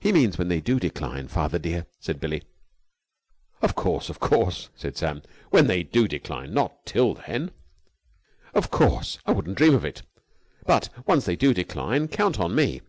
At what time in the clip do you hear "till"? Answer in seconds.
6.84-7.14